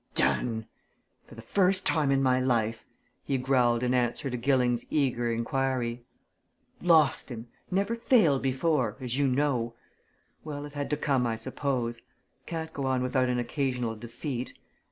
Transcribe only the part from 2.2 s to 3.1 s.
my life!"